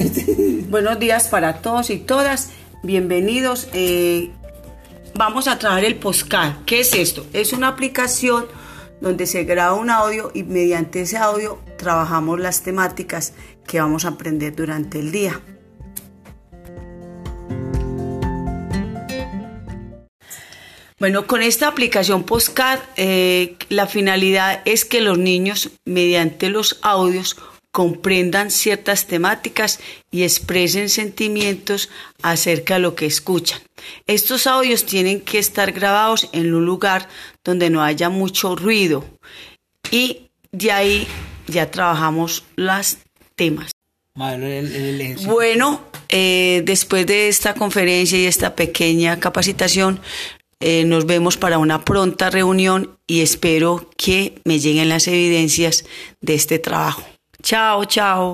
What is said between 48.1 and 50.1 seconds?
y esta pequeña capacitación,